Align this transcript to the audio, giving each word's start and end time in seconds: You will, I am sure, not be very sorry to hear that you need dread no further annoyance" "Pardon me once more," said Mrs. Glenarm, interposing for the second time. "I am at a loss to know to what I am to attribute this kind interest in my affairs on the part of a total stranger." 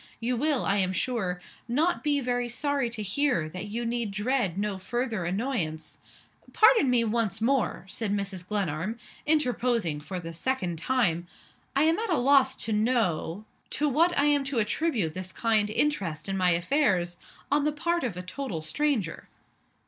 You 0.19 0.35
will, 0.35 0.65
I 0.65 0.77
am 0.77 0.93
sure, 0.93 1.39
not 1.67 2.03
be 2.03 2.19
very 2.21 2.49
sorry 2.49 2.89
to 2.89 3.03
hear 3.03 3.47
that 3.49 3.67
you 3.67 3.85
need 3.85 4.09
dread 4.09 4.57
no 4.57 4.79
further 4.79 5.25
annoyance" 5.25 5.99
"Pardon 6.53 6.89
me 6.89 7.03
once 7.03 7.39
more," 7.39 7.85
said 7.87 8.11
Mrs. 8.11 8.47
Glenarm, 8.47 8.97
interposing 9.27 9.99
for 9.99 10.19
the 10.19 10.33
second 10.33 10.79
time. 10.79 11.27
"I 11.75 11.83
am 11.83 11.99
at 11.99 12.09
a 12.09 12.17
loss 12.17 12.55
to 12.65 12.73
know 12.73 13.45
to 13.69 13.87
what 13.87 14.17
I 14.17 14.25
am 14.25 14.43
to 14.45 14.57
attribute 14.57 15.13
this 15.13 15.31
kind 15.31 15.69
interest 15.69 16.27
in 16.27 16.35
my 16.35 16.49
affairs 16.49 17.17
on 17.51 17.63
the 17.63 17.71
part 17.71 18.03
of 18.03 18.17
a 18.17 18.23
total 18.23 18.63
stranger." 18.63 19.29